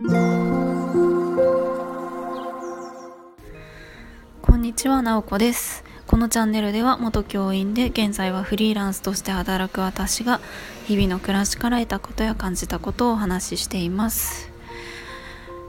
[0.00, 0.04] こ
[4.54, 5.82] んにちは、なおこです。
[6.06, 10.40] このチャンネルでは元教員で現在はフリーランスとして働く私が
[10.86, 14.52] 日々の暮らしから得たことや感じたことをお話ししています。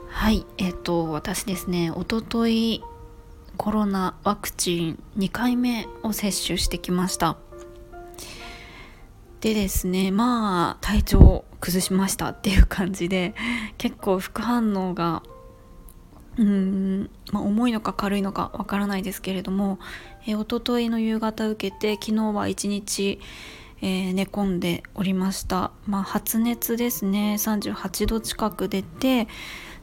[0.09, 2.83] はい、えっ、と私ですね、おととい
[3.57, 7.37] コロナワクチン2回目を接種してきました。
[9.41, 13.35] でですねまあ体調崩しましたっていう感じで
[13.77, 15.23] 結構副反応が
[16.39, 19.77] うん、まあ、重いのか軽いのかわからないですけれども、
[20.25, 23.19] えー、一昨日の夕方受けて昨日は一日、
[23.81, 27.35] えー寝込んでおりました、まあ、発熱ですね。
[27.37, 29.27] 38度近く出て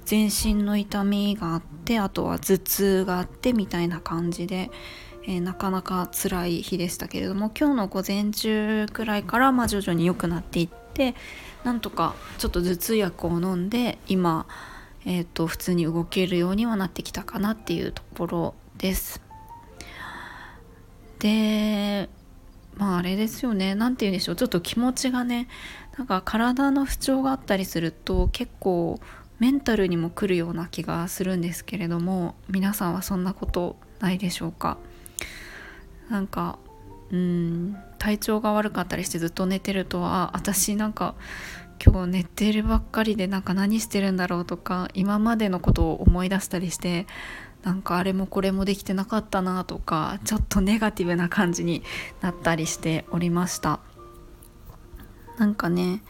[0.05, 4.71] 全身の痛みがあってあとは頭痛があってみたいな感じで、
[5.25, 11.15] えーなかなか辛い日でしたけれども今日の午前中くらいからまあ徐々に良くなっていって
[11.67, 14.47] なんとかちょっと頭痛薬を飲んで今、
[15.05, 19.21] えー、と普通に動けるようにはなってきたかなっていうところです。
[21.19, 22.09] で
[22.77, 23.75] まああれですよね。
[23.75, 24.37] 何て言うんでしょう。
[24.37, 25.49] ちょっと気持ちがね
[25.99, 29.01] なんか体の不調があったりすると結構
[29.41, 34.79] メンタルにも来るような気がするんですけれども皆さんはそんなことないでしょうか。
[36.11, 36.61] なんか
[37.11, 37.77] うん。
[38.07, 41.17] 体調が悪かったりしてずっと寝てるとあ私なんか
[41.85, 47.09] 今日寝てるばっかりでなんか何してるんだろうとか今までのことを思い出したりして
[47.65, 51.83] なんかあれもこれもできてなかったなとかちょっとネガティブな感じに
[52.21, 53.81] なったりしておりました。
[55.37, 56.01] なんかね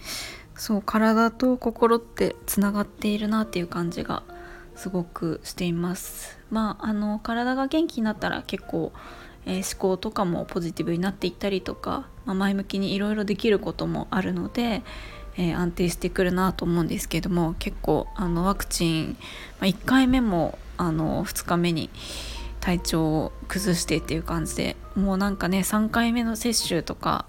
[0.55, 4.23] そう体と心ってつながっているなっていう感じが
[4.75, 6.39] すごくしています。
[6.51, 8.93] まああの体が元気になったら結構、
[9.47, 14.83] えー思考とかもポジティブになっていったりとか、まあ、前向きにいろいろできることもあるので、
[15.37, 19.17] えー安定してくるなと思うんですけども結構あのワクチン、
[19.61, 21.91] まあ、1回目もあの2日目に
[22.61, 27.27] 体調を崩してっていう感じでもうなんかね3回目の接種とか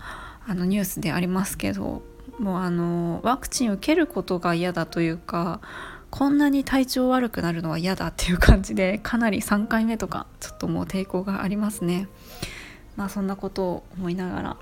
[0.47, 2.01] あのニュースでありますけど
[2.39, 5.61] もうあのワクチンを受けることが嫌だというか
[6.09, 12.07] こんなに体調悪くなるのは嫌だっていう感じでかなり3回目とかちょっともう抵抗がありますね。
[12.95, 14.57] まあそんなことを思いながら。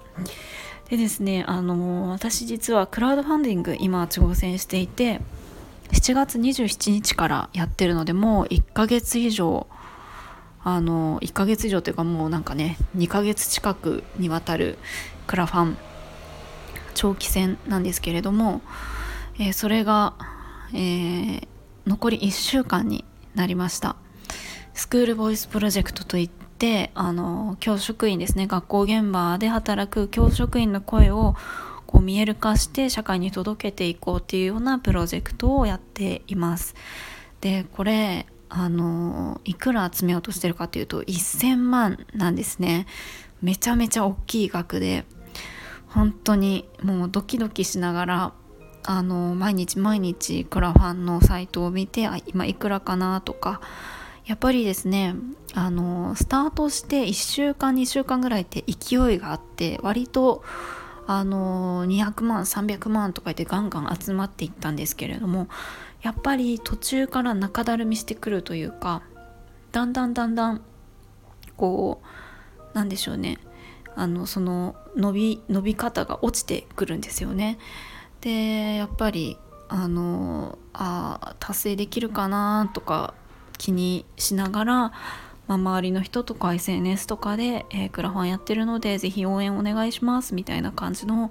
[0.89, 5.19] でですねあの私実はクラウドファンディング今挑戦していて
[5.91, 9.65] 7月27日からやってるのでもう1ヶ月以上
[10.63, 14.77] あの1ヶ月以上というかもうなんかね2ヶ月近くにわたる
[15.25, 15.77] クラファン
[16.95, 18.61] 長期戦なんですけれども、
[19.37, 20.13] えーそれが、
[20.75, 21.47] えー
[21.87, 23.05] 残り1週間に
[23.35, 23.95] なりました。
[24.73, 28.47] スクールボイスプロジェクトといってあの教職員ですね。
[28.47, 31.35] 学校現場で働く教職員の声を
[31.85, 36.75] こう見える化して社会に届けていこうっていうようなプロジェクトをやっています。
[37.39, 42.87] でこれあのいくら集めようとしてるかというと1000万なんですね。
[43.43, 45.05] めちゃめちゃ大きい額で
[45.87, 48.33] 本当にもうドキドキしながら
[48.87, 53.61] あの毎日毎日クラファンのサイトを見てあ今いくらかなとか
[54.25, 55.15] やっぱりですね
[55.53, 60.43] あのスタートして1週間2週間ぐらいって勢いがあって割と
[61.07, 65.47] あの200万300万とか言ってガンガン集まっていったんですけれども
[66.01, 69.01] やっぱり途中から中だるみしてくるというか
[69.71, 70.61] だんだんだんだん
[71.57, 72.01] こ
[72.73, 73.39] うなんでしょうね
[73.95, 77.57] あのその伸び伸び方が落ちてくるんですよね。
[78.25, 79.37] でやっぱり
[79.69, 83.13] あのあ達成できるかなとか
[83.59, 84.93] 気にしながら、ま
[85.49, 91.29] あ、周りの人とか SNS とかで、えークラファンやってるのでぜひ応援お願いしますみたいな感じの、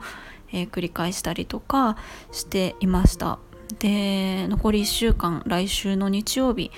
[0.52, 1.96] えー繰り返したりとか
[2.30, 3.40] していました。
[3.80, 6.70] で残り1週間来週の日曜日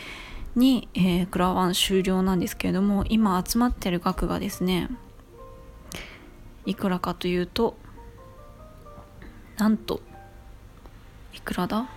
[0.54, 4.88] に、えークラファン終了なんですけれども今集まってる額がですね
[6.64, 7.76] いくらかというと
[9.58, 10.00] なんと
[11.36, 11.88] いくらだ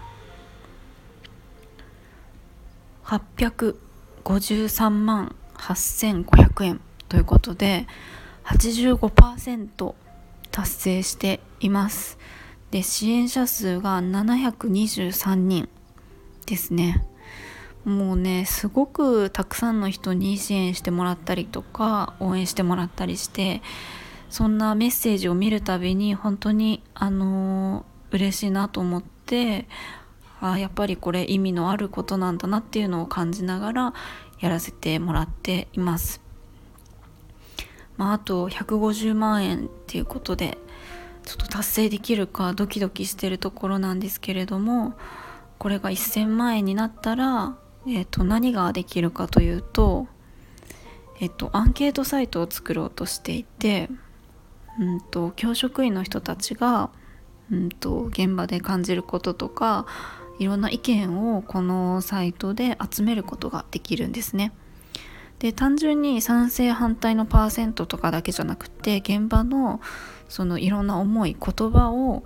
[3.06, 7.88] ？853万8500円ということで
[8.44, 9.96] 85%
[10.52, 12.18] 達成しています。
[12.72, 15.70] で支援者数が723人
[16.46, 17.04] ですね。
[17.86, 23.62] もうねすごくたくさんの人に支援してもらったりとか応援してもらったりして
[24.30, 29.19] そんなメッセージを見るたびに本当にあの嬉しいなと思って
[30.42, 33.94] あやっぱりこれ意味のあることなんだなっていうのを感じながら
[34.40, 36.22] やらせてもらっています。
[37.98, 40.58] まあ、あと150万円っていうことで
[41.26, 44.94] ちょっと達成できるかドキドキしてるところなんですけれども
[45.58, 50.08] これが1000万円になったら、えー、と何ができるかというと,、
[51.20, 53.90] えー、とアンケートサイトを作ろうとしていて、
[54.80, 56.90] うんと、教職員の人たちが、
[57.52, 59.86] うんと、現場で感じることとか
[60.40, 64.54] いろんな意見をこのサイトで集めることができるんですね。
[65.40, 69.80] で単純に賛成反対のパーセントとかだけじゃなくて現場の
[70.28, 72.24] そのいろんな思い言葉を、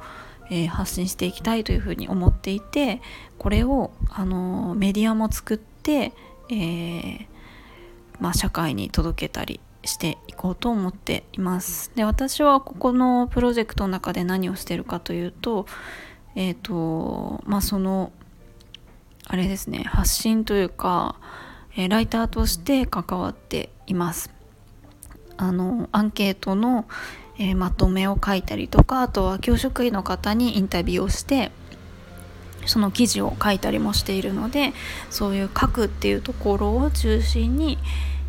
[0.49, 3.01] えー、発信していきたいというふうに思っていて
[3.37, 6.13] これを、あのメディアも作って、
[6.49, 7.25] えー、
[8.19, 11.91] まあ、社会に届けたりしていこうと思っています。
[11.95, 15.65] で私はここのプロジェクトの中で何をしてるかというと
[16.35, 18.11] えっ、ー、とまあその
[19.25, 21.15] あれですね発信というか、
[21.77, 24.31] えライターとして関わっています。
[25.37, 26.85] あのアンケートの、
[27.39, 31.51] えー、まとめを書いたりとかあとは教職員の方にインタビューをして
[32.65, 34.73] その記事を書いたりもしているので
[35.09, 37.77] そういう書くっていうところを中心に、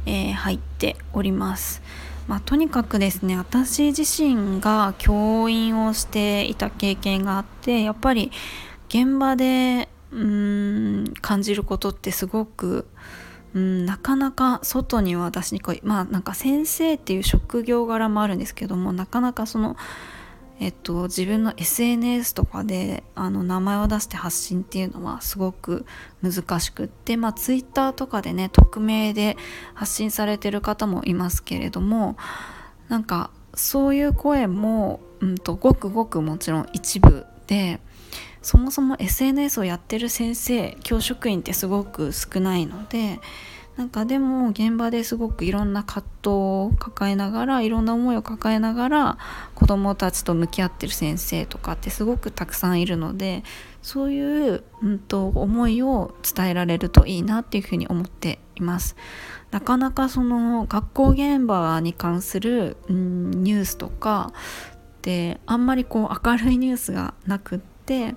[0.06, 1.82] えー、入っております。
[2.26, 8.32] まあ、とにかくですね私自身が教員をしていた経験があってやっぱり
[8.88, 12.86] 現場でうーん感じることってすごく
[13.54, 19.76] うん、なかなか外には出しにくいまあなんか先生っていう職業柄もあるんですけどもなかなかその
[20.60, 25.84] えっと自分の SNS とかであの名前を出して発信っていうのはすごく
[26.22, 29.36] 難しくってまあ Twitter とかでね匿名で
[29.74, 32.16] 発信されてる方もいますけれども
[32.88, 37.80] なんかそういう声も、うんと、ごくごくもちろん一部で
[38.42, 43.20] そもそも SNS をやってる先生教職員ってすごく少ないので
[43.76, 49.18] なんかでも現場ですごくいろんな葛藤を抱えながらいろんな思いを抱えながら
[49.56, 53.42] 子どもたちと向き合ってる先生とかってすごくたくさんいるので
[53.82, 58.96] そういう、うんと、思いを伝えられるといいなっていうふうに思っています。
[59.50, 64.32] なかなかその学校現場に関する、うん、ニュースとか
[65.02, 68.16] であんまりこう明るいニュースがなくって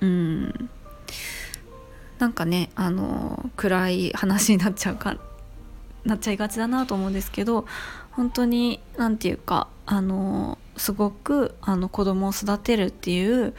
[0.00, 0.70] うん
[2.20, 5.16] なんかねあの暗い話になっちゃうか
[6.04, 7.66] なっちゃいがちだなと思うんですけど
[8.12, 13.54] 本当に何て言うかあのすごくあの子供を育てるっていう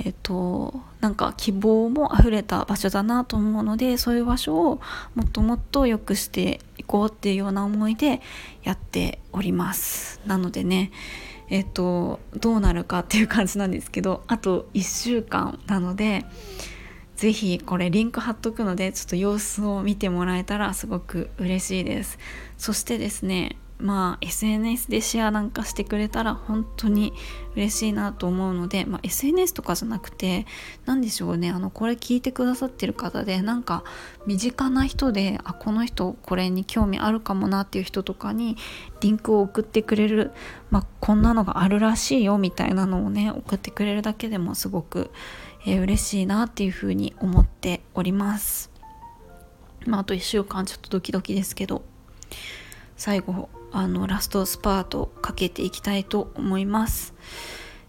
[0.00, 4.80] えっ、となんか希望もあふれた場所だなと思うのでそういう場所を
[5.14, 8.20] もっともっと良くしていこうっていうような思いで
[8.64, 10.20] やっております。
[10.26, 10.90] なのでね
[11.48, 16.24] えっとどうなるかっていう感じなんですけどあと1週間なので
[17.16, 22.18] 是非これリンク貼っとくのでちょっと様子を見てもらえたらすごく嬉しいです。
[22.58, 27.12] そしてですねまあ SNS でシェアなんかしてくれたら本当に
[27.56, 30.46] 嬉しいなと思うので、まあ、SNS とかじゃなくて
[30.86, 33.84] 何でしょうねあのこれ聞いてくださってる方でなんか
[34.26, 38.56] 身近な人であこの人これに興味あるかもなっていう人とかに
[39.00, 40.30] リンクを送ってくれる、
[40.70, 45.10] まあ、こんなのがあるらしいよみたいなのをね送ってくれるだけでもすごく嬉しい、
[45.66, 48.70] えー、嬉しいなっていうふうに思っております。
[49.86, 51.82] まあ、あと1週間ちょっとドキドキですけど
[52.96, 57.14] 最後あのラストスパートかけていきたいと思います。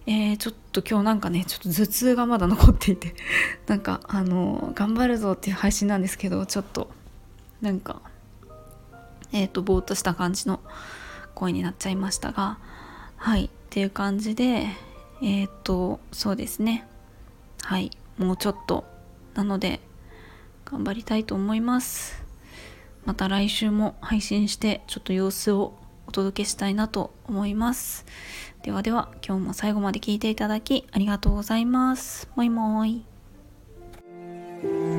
[0.08, 3.16] えー、ちょっと今日なんかねちょっと頭痛がまだ残っていて
[3.66, 6.92] なんかあの頑張るぞっていう配信なんですけどちょっと
[7.62, 8.02] なんか
[9.32, 10.60] えっ、ー、とぼーっとした感じの
[11.34, 12.60] 声になっちゃいましたが
[13.18, 14.68] はいっていう感じで
[15.24, 16.86] えっ、ー、とそうですね
[17.66, 18.86] はいもうちょっと。
[19.34, 19.80] なので
[20.66, 22.24] 頑張りたいと思います。
[23.06, 25.74] また来週も配信してちょっと様子を
[26.06, 28.06] お届けしたいなと思います。
[28.62, 32.30] ではでは今日も最後まで聞いていただきありがとうございます。
[32.36, 33.02] もいもー
[34.92, 34.95] い。